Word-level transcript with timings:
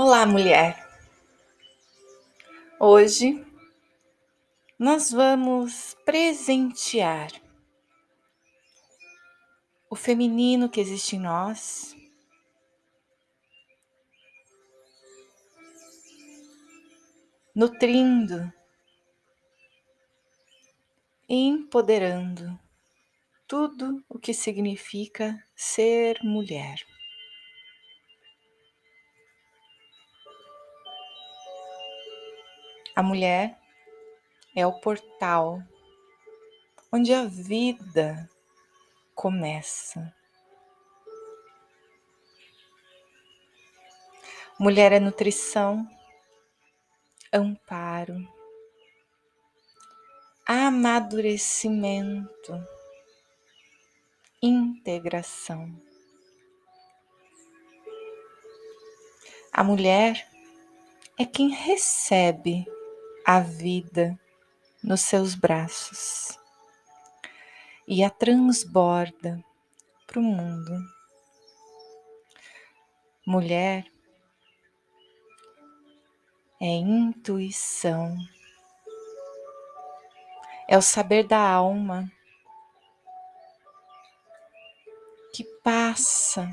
Olá, 0.00 0.24
mulher! 0.24 0.78
Hoje 2.78 3.44
nós 4.78 5.10
vamos 5.10 5.96
presentear 6.04 7.32
o 9.90 9.96
feminino 9.96 10.68
que 10.68 10.80
existe 10.80 11.16
em 11.16 11.18
nós, 11.18 11.96
nutrindo, 17.52 18.52
empoderando 21.28 22.56
tudo 23.48 24.00
o 24.08 24.16
que 24.16 24.32
significa 24.32 25.44
ser 25.56 26.20
mulher. 26.22 26.87
A 32.98 33.02
mulher 33.02 33.56
é 34.56 34.66
o 34.66 34.80
portal 34.80 35.62
onde 36.90 37.14
a 37.14 37.26
vida 37.26 38.28
começa. 39.14 40.12
Mulher 44.58 44.90
é 44.90 44.98
nutrição, 44.98 45.88
amparo, 47.32 48.16
amadurecimento, 50.44 52.52
integração. 54.42 55.72
A 59.52 59.62
mulher 59.62 60.28
é 61.16 61.24
quem 61.24 61.50
recebe 61.50 62.66
a 63.30 63.40
vida 63.40 64.18
nos 64.82 65.02
seus 65.02 65.34
braços 65.34 66.38
e 67.86 68.02
a 68.02 68.08
transborda 68.08 69.44
para 70.06 70.18
o 70.18 70.22
mundo. 70.22 70.72
Mulher 73.26 73.84
é 76.58 76.68
intuição, 76.68 78.16
é 80.66 80.78
o 80.78 80.80
saber 80.80 81.26
da 81.26 81.38
alma 81.38 82.10
que 85.34 85.44
passa 85.62 86.50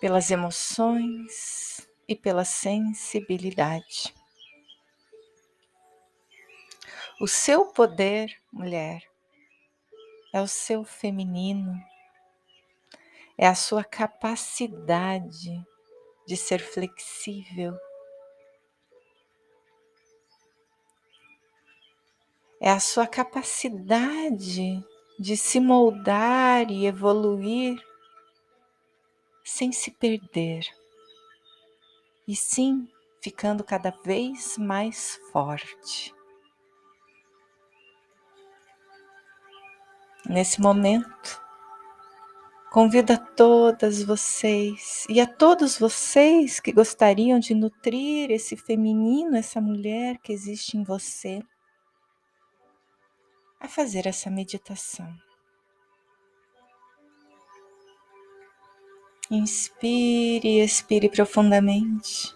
pelas 0.00 0.30
emoções 0.30 1.84
e 2.06 2.14
pela 2.14 2.44
sensibilidade. 2.44 4.14
O 7.20 7.28
seu 7.28 7.66
poder, 7.66 8.36
mulher, 8.52 9.00
é 10.32 10.40
o 10.40 10.48
seu 10.48 10.82
feminino, 10.82 11.72
é 13.38 13.46
a 13.46 13.54
sua 13.54 13.84
capacidade 13.84 15.64
de 16.26 16.36
ser 16.36 16.58
flexível, 16.58 17.78
é 22.60 22.70
a 22.70 22.80
sua 22.80 23.06
capacidade 23.06 24.84
de 25.16 25.36
se 25.36 25.60
moldar 25.60 26.68
e 26.68 26.84
evoluir 26.84 27.80
sem 29.44 29.70
se 29.70 29.92
perder, 29.92 30.66
e 32.26 32.34
sim 32.34 32.88
ficando 33.22 33.62
cada 33.62 33.90
vez 34.04 34.58
mais 34.58 35.14
forte. 35.30 36.12
Nesse 40.26 40.58
momento, 40.58 41.42
convido 42.72 43.12
a 43.12 43.18
todas 43.18 44.02
vocês 44.02 45.04
e 45.08 45.20
a 45.20 45.26
todos 45.26 45.78
vocês 45.78 46.58
que 46.60 46.72
gostariam 46.72 47.38
de 47.38 47.54
nutrir 47.54 48.30
esse 48.30 48.56
feminino, 48.56 49.36
essa 49.36 49.60
mulher 49.60 50.18
que 50.18 50.32
existe 50.32 50.78
em 50.78 50.82
você, 50.82 51.42
a 53.60 53.68
fazer 53.68 54.06
essa 54.06 54.30
meditação. 54.30 55.14
Inspire 59.30 60.48
e 60.48 60.64
expire 60.64 61.10
profundamente. 61.10 62.34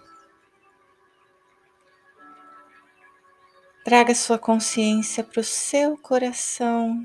Traga 3.82 4.15
sua 4.15 4.38
consciência 4.38 5.25
para 5.25 5.41
o 5.41 5.44
seu 5.44 5.97
coração. 5.97 7.03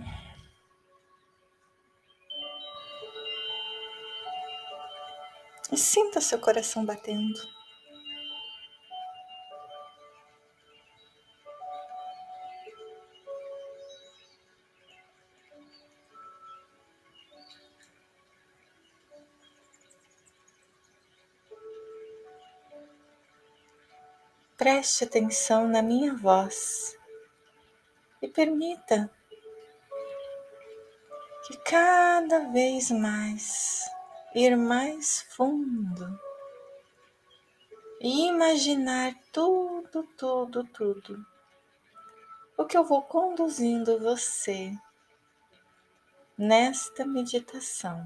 E 5.74 5.76
sinta 5.76 6.22
seu 6.22 6.38
coração 6.40 6.86
batendo. 6.86 7.40
Preste 24.56 25.06
atenção 25.06 25.68
na 25.68 25.82
minha 25.82 26.14
voz 26.14 26.96
e 28.22 28.28
permita 28.28 29.10
que 31.48 31.58
cada 31.64 32.52
vez 32.52 32.92
mais 32.92 33.92
ir 34.36 34.56
mais 34.58 35.22
fundo 35.30 36.20
e 38.02 38.28
imaginar 38.28 39.14
tudo, 39.32 40.04
tudo, 40.18 40.64
tudo 40.66 41.26
o 42.58 42.66
que 42.66 42.78
eu 42.78 42.84
vou 42.84 43.02
conduzindo 43.02 44.00
você 44.00 44.74
nesta 46.38 47.06
meditação 47.06 48.04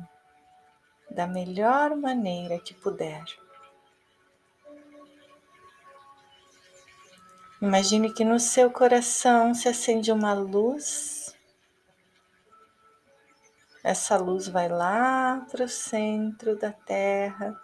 da 1.09 1.25
melhor 1.25 1.95
maneira 1.95 2.59
que 2.59 2.73
puder. 2.73 3.23
Imagine 7.61 8.13
que 8.13 8.23
no 8.23 8.39
seu 8.39 8.69
coração 8.69 9.53
se 9.53 9.67
acende 9.67 10.11
uma 10.11 10.33
luz 10.33 11.16
essa 13.87 14.17
luz 14.17 14.49
vai 14.49 14.67
lá 14.67 15.47
para 15.49 15.63
o 15.63 15.69
centro 15.69 16.57
da 16.57 16.73
Terra 16.73 17.57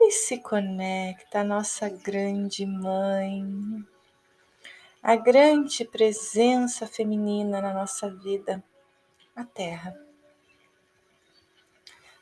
e 0.00 0.10
se 0.10 0.38
conecta 0.38 1.40
à 1.40 1.44
nossa 1.44 1.86
grande 1.90 2.64
mãe, 2.64 3.44
a 5.02 5.14
grande 5.14 5.84
presença 5.84 6.86
feminina 6.86 7.60
na 7.60 7.74
nossa 7.74 8.08
vida, 8.08 8.64
a 9.36 9.44
Terra. 9.44 9.94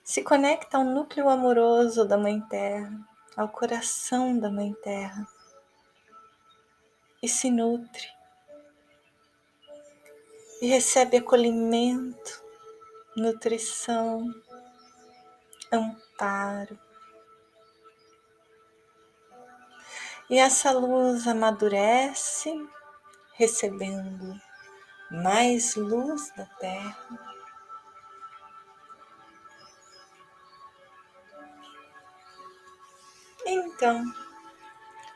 Se 0.03 0.25
conecta 0.25 0.77
ao 0.77 0.85
núcleo 0.85 1.29
amoroso 1.29 2.05
da 2.05 2.19
Mãe 2.19 2.41
Terra, 2.41 2.93
ao 3.37 3.49
coração 3.49 4.37
da 4.37 4.51
Mãe 4.51 4.75
Terra 4.83 5.29
e 7.23 7.29
se 7.29 7.53
nutre 7.53 8.09
e 10.61 10.67
recebe 10.67 11.19
acolhimento 11.19 12.50
nutrição, 13.17 14.25
amparo. 15.73 16.79
E 20.29 20.39
essa 20.39 20.71
luz 20.71 21.27
amadurece, 21.27 22.53
recebendo 23.35 24.41
mais 25.11 25.75
luz 25.75 26.31
da 26.37 26.47
terra. 26.47 27.31
Então, 33.45 34.05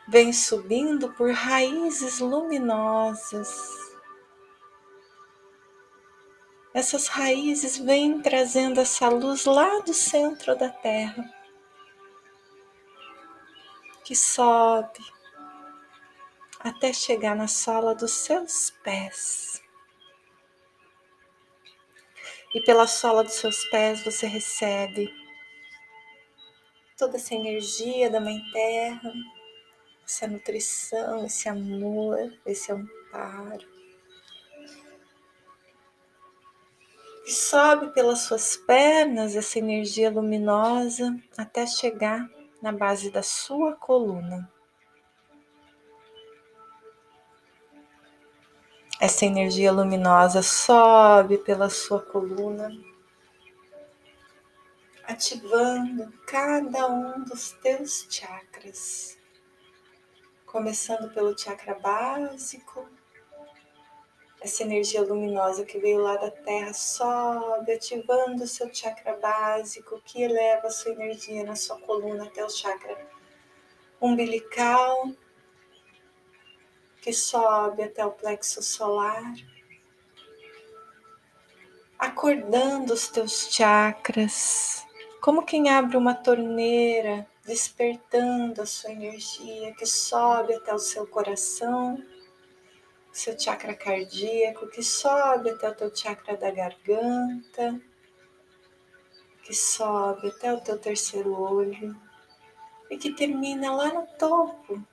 vem 0.09 0.33
subindo 0.33 1.13
por 1.13 1.31
raízes 1.31 2.19
luminosas 2.19 3.94
essas 6.75 7.07
raízes 7.07 7.79
vêm 7.79 8.21
trazendo 8.21 8.81
essa 8.81 9.09
luz 9.09 9.45
lá 9.45 9.79
do 9.79 9.95
centro 9.95 10.57
da 10.57 10.69
terra, 10.69 11.33
que 14.05 14.17
sobe 14.17 14.99
até 16.59 16.93
chegar 16.93 17.37
na 17.37 17.47
sola 17.47 17.95
dos 17.95 18.11
seus 18.11 18.71
pés. 18.83 19.63
E 22.53 22.61
pela 22.61 22.89
sola 22.89 23.23
dos 23.23 23.35
seus 23.35 23.65
pés 23.67 24.03
você 24.03 24.27
recebe 24.27 25.09
toda 26.99 27.17
essa 27.17 27.35
energia 27.35 28.11
da 28.11 28.21
Mãe 28.21 28.41
Terra, 28.53 29.13
essa 30.05 30.27
nutrição, 30.27 31.25
esse 31.25 31.49
amor, 31.49 32.19
esse 32.45 32.73
amparo. 32.73 33.84
E 37.27 37.33
sobe 37.33 37.89
pelas 37.95 38.21
suas 38.21 38.55
pernas 38.55 39.35
essa 39.35 39.59
energia 39.59 40.11
luminosa 40.11 41.19
até 41.39 41.67
chegar 41.67 42.29
na 42.61 42.71
base 42.71 43.11
da 43.11 43.23
sua 43.23 43.75
coluna. 43.77 44.51
Essa 49.01 49.25
energia 49.25 49.73
luminosa 49.73 50.43
sobe 50.43 51.39
pela 51.39 51.69
sua 51.71 52.01
coluna, 52.01 52.71
ativando 55.05 56.13
cada 56.27 56.87
um 56.89 57.25
dos 57.25 57.53
teus 57.53 58.07
chakras, 58.09 59.19
começando 60.47 61.13
pelo 61.13 61.37
chakra 61.39 61.75
básico. 61.75 62.89
Essa 64.45 64.63
energia 64.63 65.01
luminosa 65.01 65.65
que 65.65 65.79
veio 65.79 66.03
lá 66.03 66.19
da 66.19 66.31
Terra 66.31 66.75
sobe, 66.75 67.73
ativando 67.73 68.45
o 68.45 68.47
seu 68.47 68.69
chakra 68.75 69.17
básico, 69.17 70.03
que 70.05 70.23
eleva 70.23 70.67
a 70.67 70.71
sua 70.71 70.93
energia 70.93 71.43
na 71.45 71.57
sua 71.57 71.81
coluna 71.81 72.25
até 72.25 72.45
o 72.45 72.51
chakra 72.51 72.95
umbilical, 73.99 75.09
que 77.01 77.11
sobe 77.11 77.85
até 77.85 78.05
o 78.05 78.11
plexo 78.11 78.63
solar, 78.63 79.33
acordando 81.99 82.93
os 82.93 83.09
teus 83.09 83.49
chakras, 83.51 84.85
como 85.23 85.47
quem 85.47 85.71
abre 85.71 85.97
uma 85.97 86.15
torneira, 86.15 87.27
despertando 87.47 88.61
a 88.61 88.67
sua 88.67 88.93
energia 88.93 89.73
que 89.73 89.87
sobe 89.87 90.53
até 90.53 90.75
o 90.75 90.79
seu 90.79 91.07
coração, 91.07 91.97
seu 93.15 93.39
chakra 93.39 93.75
cardíaco, 93.75 94.67
que 94.67 94.83
sobe 94.83 95.51
até 95.51 95.71
o 95.71 95.75
teu 95.75 95.95
chakra 95.95 96.37
da 96.37 96.51
garganta, 96.51 97.81
que 99.45 99.55
sobe 99.55 100.29
até 100.29 100.53
o 100.53 100.61
teu 100.61 100.77
terceiro 100.79 101.33
olho 101.33 101.97
e 102.91 102.99
que 102.99 103.13
termina 103.13 103.73
lá 103.73 103.93
no 103.93 104.07
topo 104.19 104.85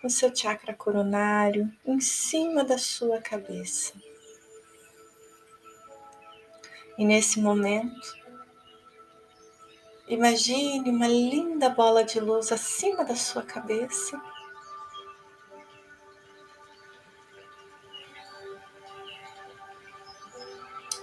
no 0.00 0.08
seu 0.08 0.34
chakra 0.34 0.72
coronário, 0.72 1.72
em 1.84 1.98
cima 2.00 2.62
da 2.62 2.78
sua 2.78 3.20
cabeça. 3.20 3.94
E 6.96 7.04
nesse 7.04 7.40
momento, 7.40 8.16
imagine 10.06 10.88
uma 10.88 11.08
linda 11.08 11.68
bola 11.68 12.04
de 12.04 12.20
luz 12.20 12.52
acima 12.52 13.04
da 13.04 13.16
sua 13.16 13.42
cabeça. 13.42 14.20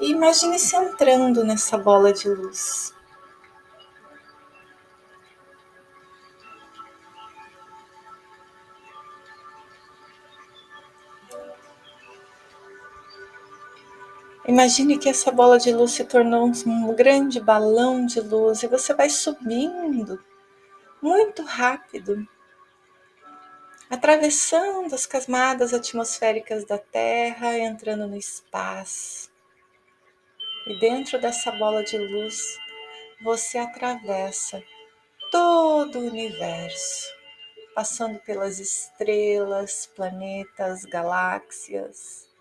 E 0.04 0.12
imagine-se 0.12 0.76
entrando 0.76 1.46
nessa 1.46 1.78
bola 1.78 2.12
de 2.12 2.28
luz. 2.28 2.94
Imagine 14.46 14.98
que 14.98 15.08
essa 15.08 15.32
bola 15.32 15.58
de 15.58 15.72
luz 15.72 15.92
se 15.92 16.04
tornou 16.04 16.52
um 16.66 16.94
grande 16.94 17.40
balão 17.40 18.06
de 18.06 18.20
luz 18.20 18.62
e 18.62 18.68
você 18.68 18.94
vai 18.94 19.10
subindo 19.10 20.22
muito 21.02 21.44
rápido, 21.44 22.28
atravessando 23.90 24.94
as 24.94 25.06
camadas 25.06 25.74
atmosféricas 25.74 26.66
da 26.66 26.78
Terra, 26.78 27.58
entrando 27.58 28.06
no 28.06 28.18
espaço. 28.18 29.33
E 30.68 30.80
dentro 30.80 31.20
dessa 31.20 31.52
bola 31.52 31.84
de 31.84 31.98
luz, 31.98 32.58
você 33.22 33.58
atravessa 33.58 34.64
todo 35.32 36.00
o 36.00 36.08
universo, 36.08 37.14
passando 37.76 38.20
pelas 38.20 38.60
estrelas, 38.60 39.86
planetas, 39.96 40.86
galáxias 40.86 42.32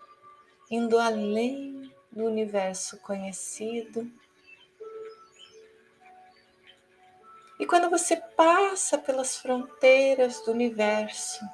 indo 0.73 0.99
além 0.99 1.93
do 2.11 2.25
universo 2.25 2.97
conhecido. 3.01 4.11
E 7.61 7.67
quando 7.67 7.91
você 7.91 8.17
passa 8.17 8.97
pelas 8.97 9.37
fronteiras 9.37 10.41
do 10.41 10.51
universo, 10.51 11.45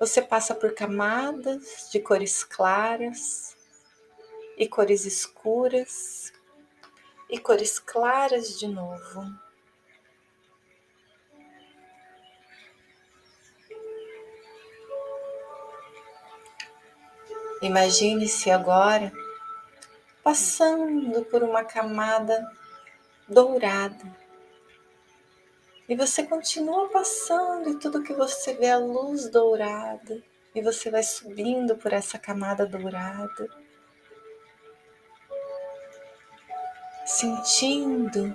você 0.00 0.20
passa 0.20 0.52
por 0.52 0.74
camadas 0.74 1.88
de 1.92 2.00
cores 2.00 2.42
claras 2.42 3.56
e 4.56 4.68
cores 4.68 5.04
escuras 5.04 6.32
e 7.28 7.38
cores 7.38 7.78
claras 7.78 8.58
de 8.58 8.68
novo. 8.68 9.24
Imagine-se 17.62 18.50
agora 18.50 19.12
passando 20.22 21.24
por 21.26 21.42
uma 21.42 21.64
camada 21.64 22.50
dourada. 23.28 24.22
E 25.88 25.96
você 25.96 26.24
continua 26.24 26.88
passando 26.88 27.70
e 27.70 27.78
tudo 27.78 28.02
que 28.02 28.12
você 28.12 28.54
vê 28.54 28.66
é 28.66 28.76
luz 28.76 29.28
dourada. 29.28 30.22
E 30.54 30.60
você 30.60 30.90
vai 30.90 31.02
subindo 31.02 31.76
por 31.76 31.92
essa 31.92 32.18
camada 32.18 32.66
dourada. 32.66 33.61
Sentindo 37.14 38.34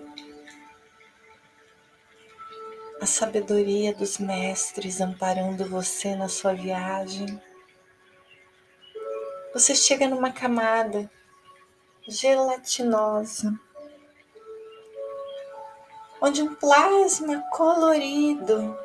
a 3.02 3.08
sabedoria 3.08 3.92
dos 3.92 4.20
mestres 4.20 5.02
amparando 5.02 5.66
você 5.66 6.16
na 6.16 6.30
sua 6.30 6.54
viagem. 6.54 7.42
Você 9.52 9.74
chega 9.74 10.08
numa 10.08 10.32
camada 10.32 11.10
gelatinosa, 12.08 13.60
onde 16.22 16.44
um 16.44 16.54
plasma 16.54 17.44
colorido 17.50 18.78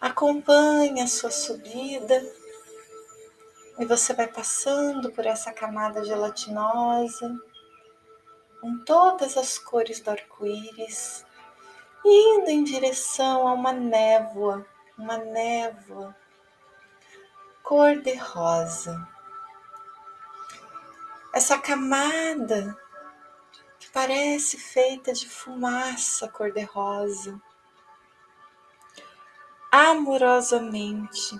acompanha 0.00 1.04
a 1.04 1.06
sua 1.06 1.30
subida 1.30 2.41
e 3.82 3.84
você 3.84 4.14
vai 4.14 4.28
passando 4.28 5.10
por 5.10 5.26
essa 5.26 5.52
camada 5.52 6.04
gelatinosa 6.04 7.36
com 8.60 8.78
todas 8.84 9.36
as 9.36 9.58
cores 9.58 9.98
do 9.98 10.08
arco-íris, 10.08 11.26
indo 12.04 12.48
em 12.48 12.62
direção 12.62 13.48
a 13.48 13.52
uma 13.52 13.72
névoa, 13.72 14.64
uma 14.96 15.18
névoa 15.18 16.14
cor-de-rosa. 17.64 19.04
Essa 21.34 21.58
camada 21.58 22.78
que 23.80 23.90
parece 23.90 24.58
feita 24.58 25.12
de 25.12 25.28
fumaça 25.28 26.28
cor-de-rosa. 26.28 27.42
Amorosamente 29.72 31.36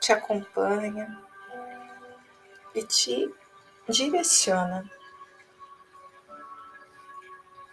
te 0.00 0.12
acompanha 0.12 1.22
e 2.74 2.82
te 2.84 3.32
direciona 3.88 4.90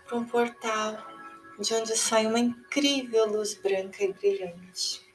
para 0.06 0.18
um 0.18 0.26
portal 0.26 0.98
de 1.60 1.74
onde 1.74 1.96
sai 1.96 2.26
uma 2.26 2.40
incrível 2.40 3.26
luz 3.26 3.56
branca 3.56 4.04
e 4.04 4.14
brilhante. 4.14 5.06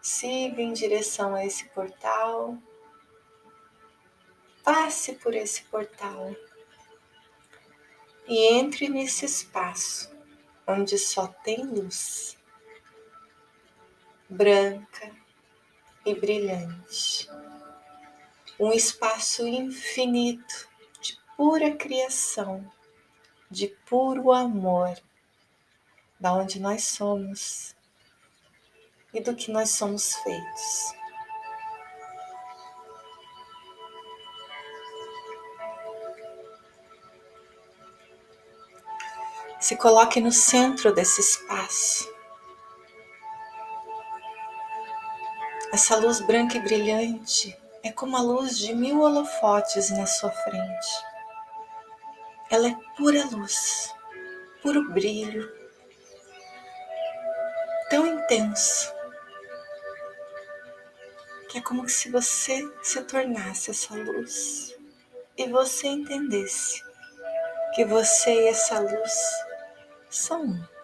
Siga 0.00 0.62
em 0.62 0.72
direção 0.72 1.34
a 1.34 1.44
esse 1.44 1.68
portal, 1.70 2.56
passe 4.62 5.14
por 5.14 5.34
esse 5.34 5.62
portal 5.64 6.34
e 8.26 8.54
entre 8.54 8.88
nesse 8.88 9.24
espaço 9.24 10.14
onde 10.66 10.98
só 10.98 11.26
tem 11.26 11.64
luz 11.64 12.36
branca 14.28 15.10
e 16.04 16.14
brilhante. 16.14 17.28
Um 18.58 18.72
espaço 18.72 19.46
infinito 19.46 20.68
de 21.00 21.18
pura 21.36 21.74
criação, 21.76 22.70
de 23.50 23.68
puro 23.88 24.32
amor, 24.32 24.98
da 26.18 26.32
onde 26.32 26.58
nós 26.58 26.84
somos 26.84 27.76
e 29.12 29.20
do 29.20 29.34
que 29.34 29.50
nós 29.50 29.70
somos 29.70 30.14
feitos. 30.16 30.94
Se 39.60 39.76
coloque 39.76 40.20
no 40.20 40.30
centro 40.30 40.94
desse 40.94 41.20
espaço 41.20 42.15
Essa 45.76 45.94
luz 45.96 46.22
branca 46.22 46.56
e 46.56 46.60
brilhante 46.60 47.54
é 47.82 47.92
como 47.92 48.16
a 48.16 48.22
luz 48.22 48.58
de 48.58 48.74
mil 48.74 49.02
holofotes 49.02 49.90
na 49.90 50.06
sua 50.06 50.30
frente. 50.30 51.04
Ela 52.50 52.68
é 52.68 52.76
pura 52.96 53.22
luz, 53.26 53.94
puro 54.62 54.90
brilho, 54.94 55.46
tão 57.90 58.06
intenso 58.06 58.90
que 61.50 61.58
é 61.58 61.60
como 61.60 61.86
se 61.90 62.10
você 62.10 62.66
se 62.82 63.02
tornasse 63.02 63.70
essa 63.70 63.94
luz 63.96 64.74
e 65.36 65.46
você 65.46 65.88
entendesse 65.88 66.82
que 67.74 67.84
você 67.84 68.44
e 68.44 68.48
essa 68.48 68.78
luz 68.78 69.12
são 70.08 70.42
um. 70.42 70.75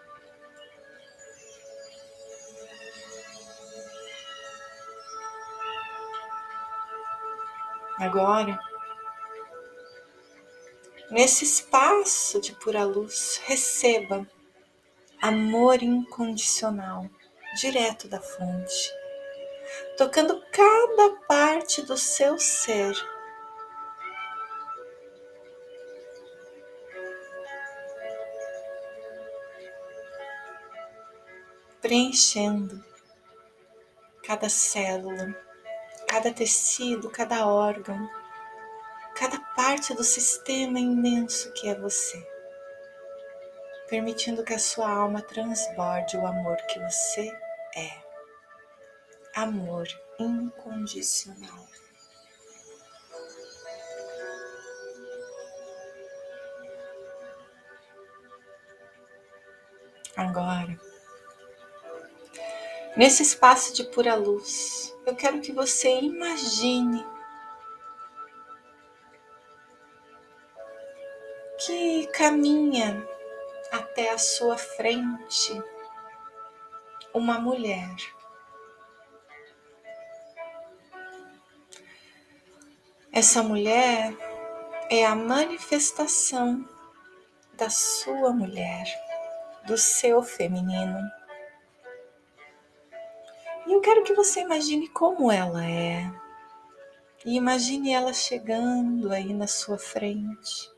Agora, 8.02 8.58
nesse 11.08 11.44
espaço 11.44 12.40
de 12.40 12.52
pura 12.56 12.82
luz, 12.82 13.40
receba 13.44 14.26
amor 15.20 15.80
incondicional 15.80 17.08
direto 17.54 18.08
da 18.08 18.20
fonte, 18.20 18.92
tocando 19.96 20.42
cada 20.50 21.10
parte 21.28 21.80
do 21.82 21.96
seu 21.96 22.40
ser. 22.40 22.92
Preenchendo 31.80 32.84
cada 34.24 34.48
célula, 34.48 35.51
cada 36.12 36.30
tecido, 36.30 37.08
cada 37.08 37.46
órgão, 37.46 38.06
cada 39.14 39.40
parte 39.56 39.94
do 39.94 40.04
sistema 40.04 40.78
imenso 40.78 41.50
que 41.54 41.66
é 41.66 41.74
você, 41.74 42.22
permitindo 43.88 44.44
que 44.44 44.52
a 44.52 44.58
sua 44.58 44.90
alma 44.90 45.22
transborde 45.22 46.18
o 46.18 46.26
amor 46.26 46.58
que 46.68 46.78
você 46.80 47.34
é. 47.74 48.02
Amor 49.34 49.88
incondicional. 50.18 51.66
Agora, 60.14 60.78
Nesse 62.94 63.22
espaço 63.22 63.72
de 63.72 63.84
pura 63.84 64.14
luz, 64.14 64.91
eu 65.04 65.16
quero 65.16 65.40
que 65.40 65.52
você 65.52 66.00
imagine 66.00 67.04
que 71.64 72.06
caminha 72.08 73.06
até 73.70 74.10
a 74.10 74.18
sua 74.18 74.56
frente 74.56 75.62
uma 77.14 77.38
mulher. 77.38 77.94
Essa 83.12 83.42
mulher 83.42 84.16
é 84.88 85.04
a 85.04 85.14
manifestação 85.14 86.66
da 87.54 87.68
sua 87.68 88.32
mulher, 88.32 88.84
do 89.66 89.76
seu 89.76 90.22
feminino. 90.22 90.98
Quero 93.82 94.04
que 94.04 94.14
você 94.14 94.40
imagine 94.40 94.86
como 94.88 95.30
ela 95.30 95.66
é. 95.66 96.08
E 97.26 97.36
imagine 97.36 97.92
ela 97.92 98.12
chegando 98.12 99.12
aí 99.12 99.34
na 99.34 99.48
sua 99.48 99.76
frente. 99.76 100.70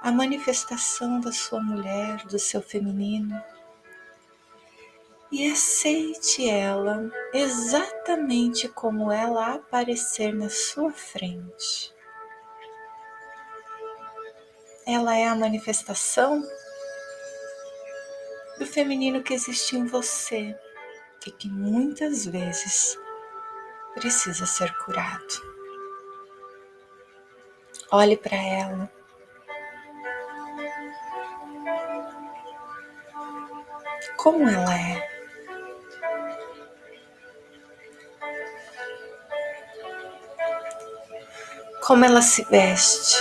A 0.00 0.12
manifestação 0.12 1.20
da 1.20 1.32
sua 1.32 1.60
mulher, 1.60 2.24
do 2.26 2.38
seu 2.38 2.62
feminino. 2.62 3.42
E 5.32 5.50
aceite 5.50 6.48
ela 6.48 7.10
exatamente 7.34 8.68
como 8.68 9.10
ela 9.10 9.54
aparecer 9.54 10.32
na 10.32 10.48
sua 10.48 10.92
frente. 10.92 11.92
Ela 14.86 15.16
é 15.16 15.26
a 15.26 15.34
manifestação 15.34 16.48
do 18.56 18.64
feminino 18.64 19.20
que 19.20 19.34
existe 19.34 19.76
em 19.76 19.84
você 19.84 20.56
e 21.26 21.30
que 21.32 21.50
muitas 21.50 22.24
vezes 22.24 22.96
precisa 23.94 24.46
ser 24.46 24.72
curado. 24.78 25.56
Olhe 27.90 28.16
para 28.16 28.36
ela. 28.36 28.90
Como 34.16 34.48
ela 34.48 34.74
é. 34.74 35.08
Como 41.84 42.04
ela 42.04 42.22
se 42.22 42.44
veste. 42.44 43.16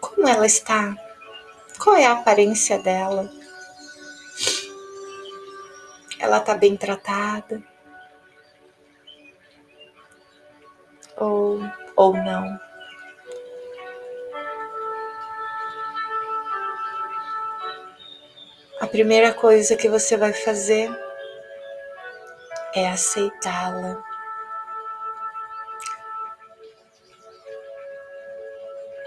Como 0.00 0.28
ela 0.28 0.46
está. 0.46 0.94
Qual 1.78 1.96
é 1.96 2.06
a 2.06 2.12
aparência 2.12 2.78
dela? 2.78 3.30
Ela 6.26 6.38
está 6.38 6.56
bem 6.56 6.76
tratada 6.76 7.62
ou, 11.16 11.60
ou 11.94 12.14
não. 12.14 12.58
A 18.80 18.86
primeira 18.88 19.32
coisa 19.32 19.76
que 19.76 19.88
você 19.88 20.16
vai 20.16 20.32
fazer 20.32 20.90
é 22.74 22.88
aceitá-la. 22.88 24.02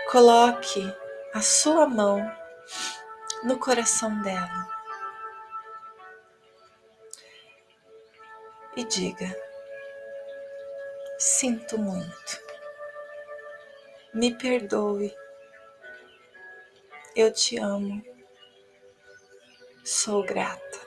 Coloque 0.09 0.91
a 1.33 1.41
sua 1.41 1.85
mão 1.85 2.19
no 3.43 3.59
coração 3.59 4.21
dela. 4.21 4.78
E 8.79 8.85
diga: 8.85 9.35
Sinto 11.17 11.77
muito, 11.77 12.41
me 14.13 14.33
perdoe, 14.33 15.13
eu 17.13 17.29
te 17.33 17.57
amo, 17.57 18.01
sou 19.83 20.23
grata. 20.23 20.79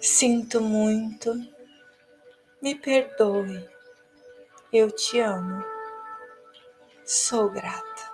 Sinto 0.00 0.60
muito, 0.60 1.34
me 2.62 2.76
perdoe, 2.76 3.68
eu 4.72 4.88
te 4.92 5.18
amo, 5.18 5.64
sou 7.04 7.50
grata. 7.50 8.07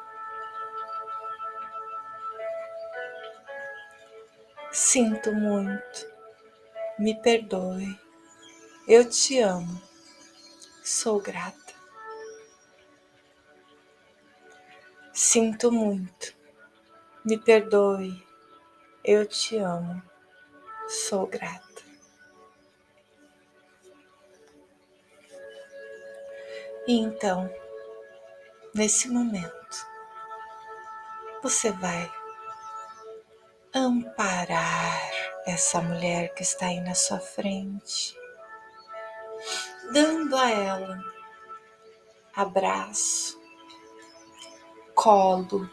Sinto 4.95 5.33
muito, 5.33 6.09
me 7.01 7.21
perdoe, 7.21 7.99
eu 8.87 9.05
te 9.11 9.41
amo, 9.41 9.83
sou 10.85 11.21
grata. 11.21 11.75
Sinto 15.13 15.73
muito, 15.73 16.37
me 17.25 17.37
perdoe, 17.37 18.25
eu 19.05 19.27
te 19.27 19.59
amo, 19.59 20.01
sou 20.87 21.27
grata. 21.27 21.83
E 26.87 27.01
então, 27.01 27.53
nesse 28.73 29.09
momento, 29.09 29.89
você 31.43 31.73
vai 31.73 32.24
amparar 33.75 35.11
essa 35.47 35.83
mulher 35.83 36.33
que 36.35 36.43
está 36.43 36.67
aí 36.67 36.81
na 36.81 36.95
sua 36.95 37.19
frente, 37.19 38.17
dando 39.93 40.37
a 40.37 40.51
ela 40.51 40.99
abraço, 42.35 43.41
colo, 44.95 45.69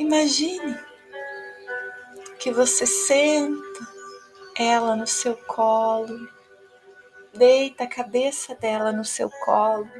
Imagine 0.00 0.80
que 2.38 2.50
você 2.50 2.86
senta 2.86 3.86
ela 4.56 4.96
no 4.96 5.06
seu 5.06 5.36
colo, 5.36 6.26
deita 7.34 7.84
a 7.84 7.86
cabeça 7.86 8.54
dela 8.54 8.92
no 8.92 9.04
seu 9.04 9.28
colo 9.44 9.90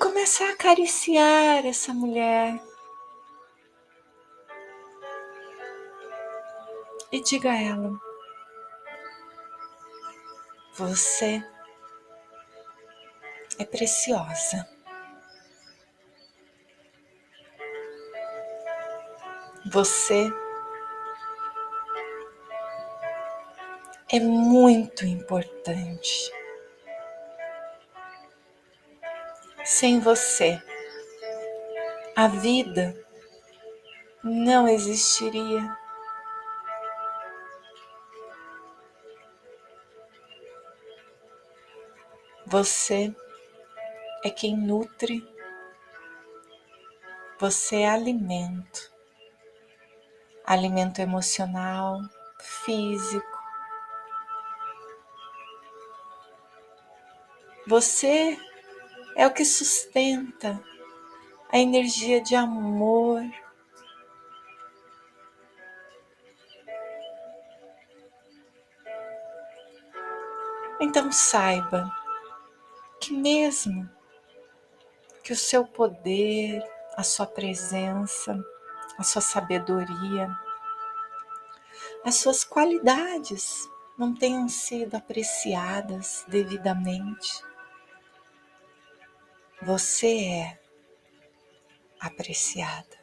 começa 0.00 0.44
a 0.44 0.52
acariciar 0.52 1.66
essa 1.66 1.92
mulher. 1.92 2.58
E 7.12 7.20
diga 7.20 7.50
a 7.50 7.60
ela: 7.60 8.00
Você 10.74 11.44
é 13.58 13.64
preciosa. 13.64 14.66
Você 19.70 20.32
é 24.10 24.18
muito 24.18 25.04
importante. 25.04 26.39
Sem 29.72 30.00
você, 30.00 30.60
a 32.16 32.26
vida 32.26 32.92
não 34.20 34.66
existiria. 34.66 35.78
Você 42.46 43.14
é 44.24 44.30
quem 44.30 44.56
nutre, 44.56 45.24
você 47.38 47.82
é 47.82 47.90
alimento, 47.90 48.92
alimento 50.44 50.98
emocional, 50.98 52.00
físico. 52.40 53.38
Você 57.68 58.36
é 59.16 59.26
o 59.26 59.32
que 59.32 59.44
sustenta 59.44 60.62
a 61.50 61.58
energia 61.58 62.20
de 62.20 62.34
amor. 62.34 63.22
Então 70.80 71.12
saiba 71.12 71.90
que 73.00 73.12
mesmo 73.12 73.88
que 75.22 75.32
o 75.32 75.36
seu 75.36 75.66
poder, 75.66 76.62
a 76.96 77.02
sua 77.02 77.26
presença, 77.26 78.38
a 78.98 79.02
sua 79.02 79.22
sabedoria, 79.22 80.28
as 82.04 82.16
suas 82.16 82.44
qualidades 82.44 83.68
não 83.98 84.14
tenham 84.14 84.48
sido 84.48 84.94
apreciadas 84.94 86.24
devidamente, 86.26 87.44
você 89.62 90.24
é 90.24 90.58
apreciada. 92.00 92.98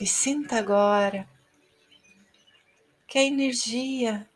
E 0.00 0.06
sinta 0.06 0.58
agora 0.58 1.28
que 3.06 3.18
a 3.18 3.24
energia 3.24 4.28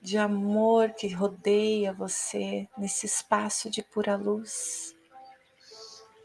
de 0.00 0.18
amor 0.18 0.90
que 0.92 1.08
rodeia 1.08 1.92
você 1.92 2.68
nesse 2.76 3.06
espaço 3.06 3.70
de 3.70 3.82
pura 3.82 4.16
luz 4.16 4.94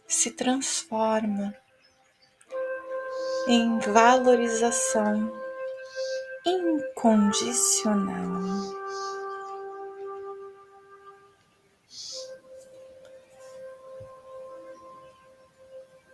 se 0.05 0.31
transforma 0.31 1.55
em 3.47 3.79
valorização 3.79 5.31
incondicional. 6.45 8.88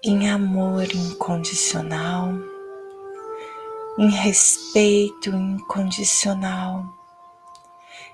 Em 0.08 0.30
amor 0.30 0.86
incondicional, 0.94 2.30
em 3.98 4.12
respeito 4.12 5.32
incondicional, 5.32 6.86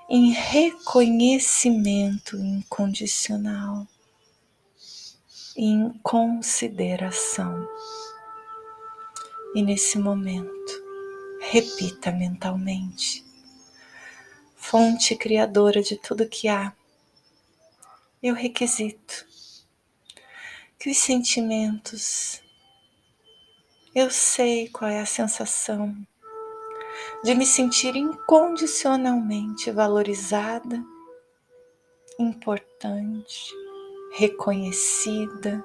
em 0.08 0.32
reconhecimento 0.32 2.38
incondicional, 2.38 3.86
em 5.54 5.90
consideração. 6.02 7.68
E 9.54 9.62
nesse 9.62 9.98
momento, 9.98 10.72
repita 11.42 12.10
mentalmente: 12.10 13.22
Fonte 14.56 15.14
criadora 15.14 15.82
de 15.82 15.98
tudo 15.98 16.26
que 16.26 16.48
há, 16.48 16.72
eu 18.22 18.34
requisito 18.34 19.30
que 20.82 20.90
os 20.90 20.98
sentimentos, 20.98 22.42
eu 23.94 24.10
sei 24.10 24.68
qual 24.68 24.90
é 24.90 24.98
a 24.98 25.06
sensação 25.06 25.96
de 27.22 27.36
me 27.36 27.46
sentir 27.46 27.94
incondicionalmente 27.94 29.70
valorizada, 29.70 30.84
importante, 32.18 33.54
reconhecida, 34.14 35.64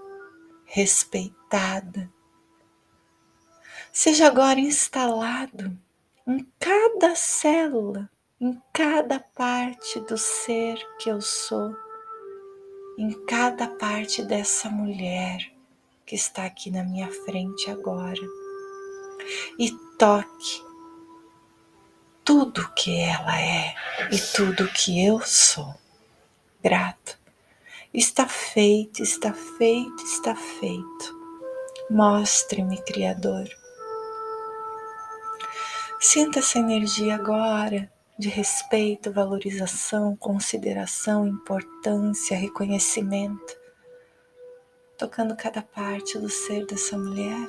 respeitada. 0.66 2.08
Seja 3.92 4.28
agora 4.28 4.60
instalado 4.60 5.76
em 6.28 6.48
cada 6.60 7.16
célula, 7.16 8.08
em 8.40 8.62
cada 8.72 9.20
parte 9.20 10.00
do 10.02 10.16
ser 10.16 10.78
que 11.00 11.10
eu 11.10 11.20
sou 11.22 11.76
em 12.98 13.12
cada 13.26 13.68
parte 13.68 14.24
dessa 14.24 14.70
mulher 14.70 15.38
que 16.06 16.16
está 16.16 16.46
aqui 16.46 16.72
na 16.72 16.84
minha 16.84 17.12
frente 17.26 17.70
agora 17.70 18.22
e 19.60 19.72
toque 20.00 20.64
tudo 22.24 22.74
que 22.74 23.00
ela 23.00 23.40
é 23.40 23.76
e 24.12 24.18
tudo 24.36 24.68
que 24.70 25.06
eu 25.06 25.22
sou. 25.22 25.76
Grato. 26.62 27.18
Está 27.94 28.28
feito, 28.28 29.02
está 29.02 29.34
feito, 29.34 30.04
está 30.04 30.36
feito. 30.36 31.18
Mostre-me, 31.90 32.82
Criador. 32.84 33.48
Sinta 36.00 36.40
essa 36.40 36.60
energia 36.60 37.16
agora 37.16 37.92
de 38.18 38.30
respeito, 38.30 39.12
valorização, 39.12 40.16
consideração, 40.16 41.28
importância, 41.28 42.36
reconhecimento, 42.36 43.56
tocando 44.98 45.36
cada 45.36 45.62
parte 45.62 46.18
do 46.18 46.30
ser 46.30 46.66
dessa 46.66 46.98
mulher 46.98 47.48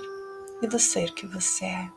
e 0.61 0.67
do 0.67 0.79
ser 0.79 1.15
que 1.15 1.27
você 1.27 1.65
é. 1.65 1.91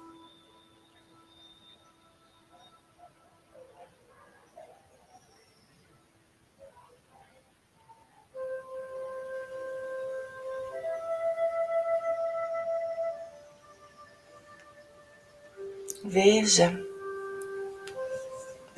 Veja 16.03 16.80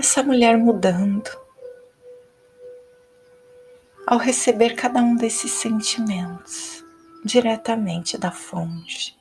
essa 0.03 0.21
mulher 0.21 0.57
mudando 0.57 1.31
ao 4.05 4.17
receber 4.17 4.75
cada 4.75 4.99
um 5.01 5.15
desses 5.15 5.49
sentimentos 5.49 6.83
diretamente 7.23 8.17
da 8.17 8.29
fonte 8.29 9.17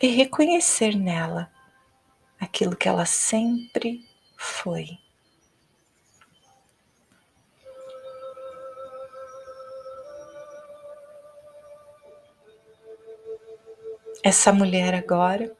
e 0.00 0.06
reconhecer 0.06 0.96
nela 0.96 1.52
aquilo 2.40 2.74
que 2.74 2.88
ela 2.88 3.04
sempre 3.04 4.08
foi. 4.38 4.98
Essa 14.24 14.50
mulher 14.50 14.94
agora 14.94 15.54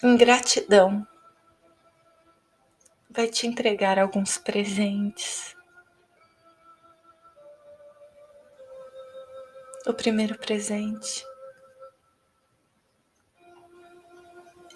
Ingratidão 0.00 1.04
vai 3.10 3.26
te 3.26 3.48
entregar 3.48 3.98
alguns 3.98 4.38
presentes. 4.38 5.56
O 9.84 9.92
primeiro 9.92 10.38
presente 10.38 11.26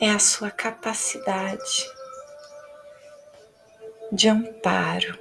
é 0.00 0.10
a 0.10 0.18
sua 0.18 0.50
capacidade 0.50 1.88
de 4.10 4.28
amparo, 4.28 5.16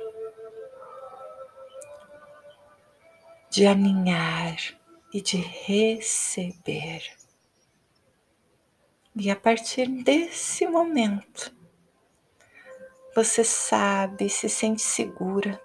de 3.51 3.67
aninhar 3.67 4.57
e 5.13 5.21
de 5.21 5.37
receber. 5.37 7.20
E 9.15 9.29
a 9.29 9.35
partir 9.35 9.87
desse 9.87 10.65
momento, 10.65 11.53
você 13.13 13.43
sabe, 13.43 14.29
se 14.29 14.47
sente 14.47 14.81
segura 14.81 15.61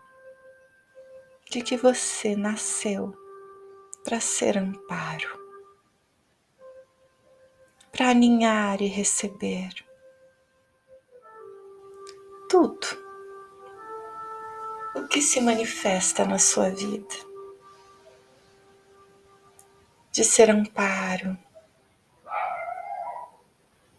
de 1.48 1.62
que 1.62 1.76
você 1.76 2.34
nasceu 2.34 3.14
para 4.02 4.18
ser 4.18 4.58
amparo, 4.58 5.40
para 7.92 8.10
aninhar 8.10 8.82
e 8.82 8.88
receber 8.88 9.70
tudo 12.48 12.86
o 14.96 15.06
que 15.06 15.22
se 15.22 15.40
manifesta 15.40 16.24
na 16.24 16.38
sua 16.38 16.70
vida, 16.70 17.14
de 20.10 20.24
ser 20.24 20.50
amparo, 20.50 21.38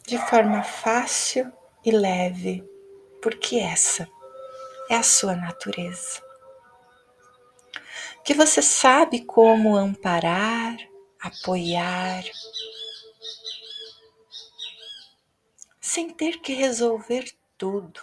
de 0.08 0.18
forma 0.18 0.64
fácil 0.64 1.52
e 1.84 1.92
leve, 1.92 2.64
porque 3.22 3.58
essa 3.58 4.10
é 4.90 4.96
a 4.96 5.04
sua 5.04 5.36
natureza. 5.36 6.24
Que 8.24 8.34
você 8.34 8.62
sabe 8.62 9.26
como 9.26 9.76
amparar, 9.76 10.78
apoiar, 11.20 12.24
sem 15.82 16.10
ter 16.10 16.40
que 16.40 16.54
resolver 16.54 17.30
tudo, 17.58 18.00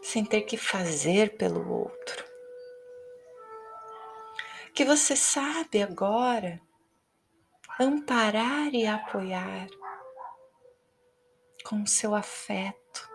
sem 0.00 0.24
ter 0.24 0.42
que 0.42 0.56
fazer 0.56 1.36
pelo 1.36 1.68
outro. 1.72 2.24
Que 4.72 4.84
você 4.84 5.16
sabe 5.16 5.82
agora 5.82 6.64
amparar 7.78 8.72
e 8.72 8.86
apoiar 8.86 9.68
com 11.62 11.82
o 11.82 11.86
seu 11.86 12.14
afeto, 12.14 13.10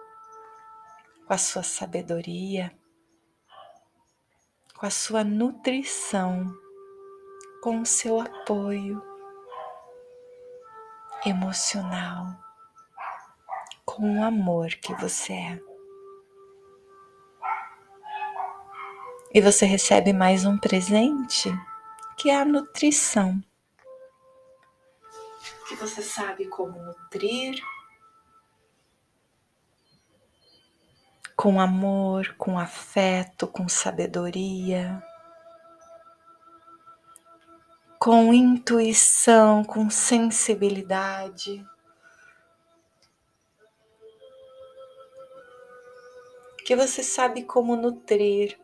com 1.26 1.34
a 1.34 1.38
sua 1.38 1.64
sabedoria, 1.64 2.72
com 4.76 4.86
a 4.86 4.92
sua 4.92 5.24
nutrição, 5.24 6.46
com 7.64 7.82
o 7.82 7.86
seu 7.88 8.20
apoio 8.20 9.02
emocional, 11.26 12.28
com 13.84 14.20
o 14.20 14.24
amor 14.24 14.68
que 14.76 14.94
você 14.96 15.34
é. 15.34 15.60
E 19.34 19.42
você 19.42 19.66
recebe 19.66 20.14
mais 20.14 20.46
um 20.46 20.56
presente 20.58 21.50
que 22.16 22.30
é 22.30 22.40
a 22.40 22.46
nutrição 22.46 23.42
que 25.72 25.76
você 25.78 26.02
sabe 26.02 26.48
como 26.48 26.78
nutrir? 26.84 27.64
Com 31.34 31.62
amor, 31.62 32.36
com 32.38 32.60
afeto, 32.60 33.48
com 33.48 33.70
sabedoria, 33.70 35.02
com 37.98 38.34
intuição, 38.34 39.64
com 39.64 39.90
sensibilidade. 39.90 41.66
Que 46.66 46.76
você 46.76 47.02
sabe 47.02 47.44
como 47.44 47.78
nutrir, 47.78 48.60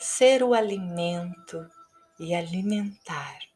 ser 0.00 0.42
o 0.42 0.52
alimento 0.52 1.64
e 2.18 2.34
alimentar 2.34 3.51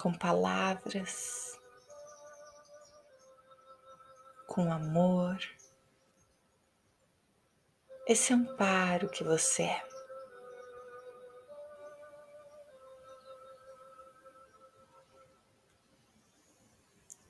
com 0.00 0.14
palavras, 0.14 1.60
com 4.46 4.72
amor, 4.72 5.38
esse 8.06 8.32
amparo 8.32 9.10
que 9.10 9.22
você 9.22 9.64
é. 9.64 9.88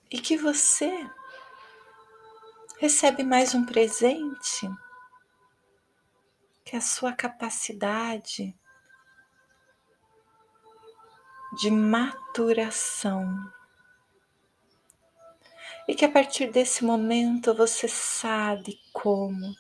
E 0.09 0.21
que 0.21 0.37
você 0.37 0.93
recebe 2.79 3.25
mais 3.25 3.53
um 3.53 3.67
presente, 3.67 4.71
que 6.65 6.77
é 6.77 6.79
a 6.79 6.83
sua 6.83 7.13
capacidade 7.13 8.57
de 11.61 11.71
maturação. 11.71 13.53
E 15.87 15.95
que 15.95 16.07
a 16.07 16.11
partir 16.11 16.51
desse 16.51 16.83
momento 16.83 17.55
você 17.55 17.87
sabe 17.87 18.81
como 18.95 19.55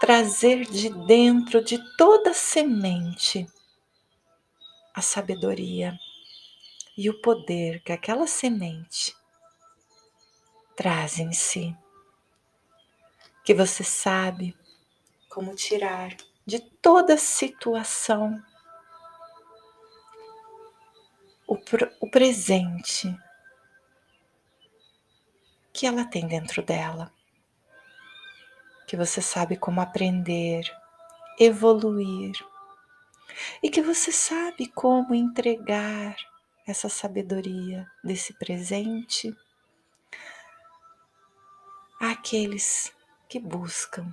trazer 0.00 0.66
de 0.66 0.90
dentro 1.06 1.64
de 1.64 1.78
toda 1.96 2.34
semente 2.34 3.46
a 4.94 5.00
sabedoria 5.00 5.98
e 6.94 7.08
o 7.08 7.22
poder 7.22 7.82
que 7.82 7.92
aquela 7.92 8.26
semente 8.26 9.16
traz 10.76 11.18
em 11.18 11.32
si. 11.32 11.74
Que 13.44 13.54
você 13.54 13.82
sabe 13.82 14.54
como 15.30 15.54
tirar 15.54 16.14
de 16.44 16.58
toda 16.58 17.16
situação 17.16 18.42
o, 21.48 21.58
o 22.00 22.10
presente 22.10 23.18
que 25.72 25.86
ela 25.86 26.04
tem 26.04 26.28
dentro 26.28 26.62
dela, 26.62 27.10
que 28.86 28.96
você 28.96 29.22
sabe 29.22 29.56
como 29.56 29.80
aprender, 29.80 30.64
evoluir. 31.40 32.32
E 33.62 33.70
que 33.70 33.80
você 33.80 34.10
sabe 34.10 34.66
como 34.66 35.14
entregar 35.14 36.16
essa 36.66 36.88
sabedoria 36.88 37.90
desse 38.02 38.32
presente 38.34 39.34
àqueles 42.00 42.92
que 43.28 43.38
buscam 43.38 44.12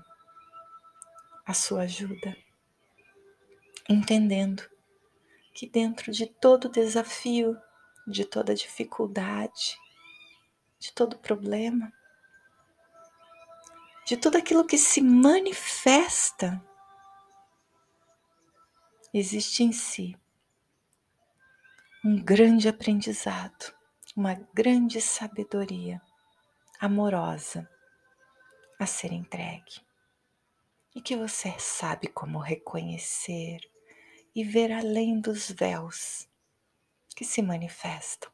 a 1.46 1.54
sua 1.54 1.82
ajuda, 1.84 2.36
entendendo 3.90 4.64
que 5.56 5.66
dentro 5.66 6.12
de 6.12 6.28
todo 6.28 6.68
desafio, 6.68 7.58
de 8.06 8.26
toda 8.26 8.54
dificuldade, 8.54 9.80
de 10.78 10.92
todo 10.92 11.18
problema, 11.18 11.94
de 14.06 14.18
tudo 14.18 14.38
aquilo 14.38 14.68
que 14.68 14.78
se 14.78 15.02
manifesta, 15.02 16.62
existe 19.14 19.64
em 19.64 19.72
si 19.72 20.18
um 22.04 22.22
grande 22.22 22.68
aprendizado, 22.68 23.74
uma 24.14 24.34
grande 24.54 25.00
sabedoria 25.00 26.02
amorosa 26.82 27.68
a 28.78 28.86
ser 28.86 29.14
entregue 29.14 29.82
e 30.94 31.02
que 31.02 31.16
você 31.16 31.58
sabe 31.58 32.10
como 32.10 32.40
reconhecer, 32.40 33.62
e 34.36 34.44
ver 34.44 34.70
além 34.72 35.22
dos 35.22 35.50
véus 35.50 36.28
que 37.16 37.24
se 37.24 37.42
manifestam. 37.42 38.30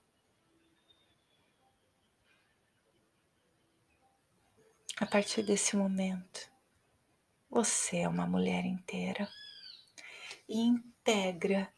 A 4.97 5.05
partir 5.05 5.43
desse 5.43 5.75
momento, 5.75 6.51
você 7.49 7.99
é 7.99 8.07
uma 8.07 8.25
mulher 8.25 8.65
inteira 8.65 9.29
e 10.49 10.59
integra 10.59 11.71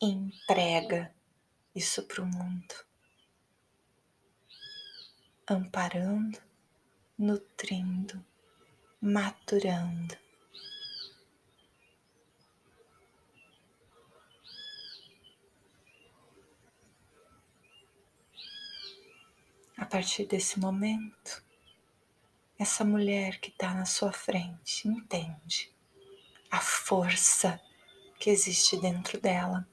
e 0.00 0.06
entrega 0.06 1.14
isso 1.74 2.02
para 2.06 2.22
o 2.22 2.26
mundo, 2.26 2.74
amparando, 5.46 6.38
nutrindo, 7.18 8.24
maturando 9.00 10.29
A 19.80 19.86
partir 19.86 20.26
desse 20.26 20.60
momento, 20.60 21.42
essa 22.58 22.84
mulher 22.84 23.40
que 23.40 23.48
está 23.48 23.72
na 23.72 23.86
sua 23.86 24.12
frente 24.12 24.86
entende 24.86 25.74
a 26.50 26.60
força 26.60 27.58
que 28.18 28.28
existe 28.28 28.76
dentro 28.76 29.18
dela 29.18 29.66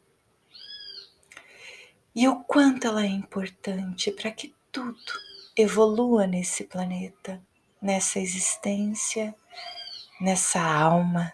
e 2.15 2.25
o 2.25 2.41
quanto 2.45 2.87
ela 2.87 3.03
é 3.03 3.07
importante 3.07 4.09
para 4.09 4.31
que 4.31 4.55
tudo 4.71 4.97
evolua 5.57 6.25
nesse 6.25 6.63
planeta, 6.63 7.45
nessa 7.81 8.17
existência, 8.17 9.35
nessa 10.21 10.61
alma, 10.61 11.33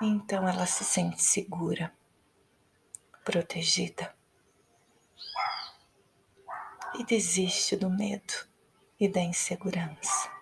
Então 0.00 0.46
ela 0.46 0.66
se 0.66 0.84
sente 0.84 1.22
segura, 1.22 1.92
protegida 3.24 4.13
e 6.98 7.04
desiste 7.04 7.76
do 7.76 7.90
medo 7.90 8.34
e 8.98 9.08
da 9.08 9.20
insegurança. 9.20 10.32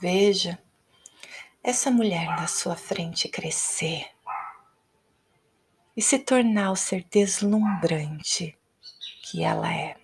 Veja 0.00 0.62
essa 1.62 1.90
mulher 1.90 2.26
na 2.26 2.46
sua 2.46 2.76
frente 2.76 3.28
crescer 3.28 4.06
e 5.96 6.02
se 6.02 6.18
tornar 6.18 6.72
o 6.72 6.76
ser 6.76 7.04
deslumbrante 7.04 8.58
que 9.22 9.42
ela 9.42 9.72
é. 9.72 10.03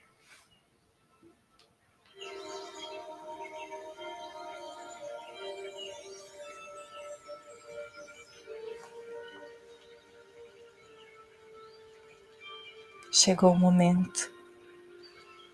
Chegou 13.11 13.51
o 13.51 13.59
momento 13.59 14.31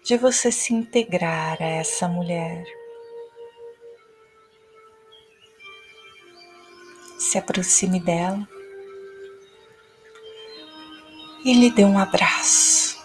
de 0.05 0.17
você 0.19 0.53
se 0.53 0.75
integrar 0.75 1.57
a 1.61 1.67
essa 1.67 2.07
mulher. 2.07 2.65
Se 7.19 7.39
aproxime 7.39 7.99
dela 7.99 8.47
e 11.45 11.55
lhe 11.55 11.71
dê 11.71 11.85
um 11.85 11.99
abraço. 11.99 12.97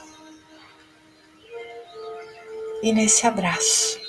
E 2.83 2.91
nesse 2.91 3.25
abraço, 3.25 3.99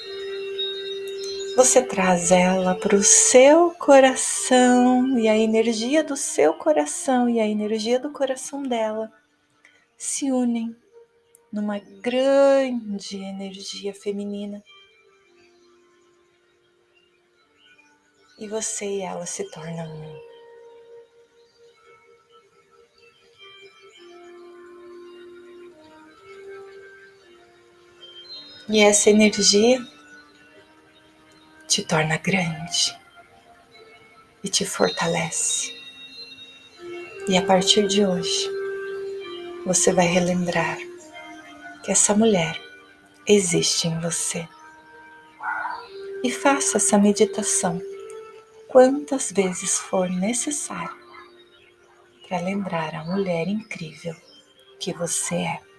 você 1.57 1.83
traz 1.83 2.33
ela 2.33 2.75
para 2.75 2.97
o 2.97 3.03
seu 3.03 3.71
coração 3.73 5.19
e 5.19 5.29
a 5.29 5.37
energia 5.37 6.03
do 6.03 6.17
seu 6.17 6.55
coração 6.55 7.29
e 7.29 7.39
a 7.39 7.47
energia 7.47 8.01
do 8.01 8.11
coração 8.11 8.63
dela 8.63 9.13
se 10.03 10.33
unem 10.33 10.75
numa 11.53 11.79
grande 11.79 13.19
energia 13.19 13.95
feminina. 13.95 14.61
E 18.37 18.49
você 18.49 18.85
e 18.85 19.01
ela 19.03 19.25
se 19.27 19.49
tornam 19.53 19.87
um. 19.87 20.21
E 28.69 28.81
essa 28.81 29.09
energia 29.09 29.79
te 31.69 31.85
torna 31.85 32.17
grande 32.17 32.99
e 34.43 34.49
te 34.49 34.67
fortalece. 34.67 35.73
E 37.29 37.37
a 37.37 37.47
partir 37.47 37.87
de 37.87 38.05
hoje, 38.05 38.62
você 39.65 39.93
vai 39.93 40.07
relembrar 40.07 40.79
que 41.85 41.93
essa 41.93 42.15
mulher 42.15 42.61
existe 43.27 43.89
em 43.89 44.01
você. 44.01 44.49
E 46.23 46.31
faça 46.31 46.77
essa 46.77 46.99
meditação 46.99 47.81
quantas 48.69 49.33
vezes 49.33 49.79
for 49.79 50.09
necessário 50.09 50.97
para 52.27 52.41
lembrar 52.41 52.95
a 52.95 53.05
mulher 53.05 53.47
incrível 53.49 54.15
que 54.79 54.93
você 54.93 55.35
é. 55.35 55.72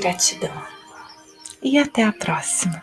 Gratidão. 0.00 0.50
E 1.62 1.78
até 1.78 2.02
a 2.04 2.12
próxima. 2.12 2.82